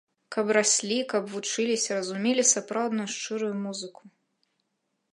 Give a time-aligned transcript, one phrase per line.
[0.35, 4.03] Каб раслі, каб вучыліся, разумелі сапраўдную, шчырую музыку.